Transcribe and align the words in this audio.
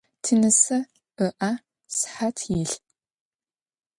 Тинысэ 0.23 0.77
ыӏэ 1.27 1.51
сыхьат 1.97 2.37
илъ. 2.59 2.75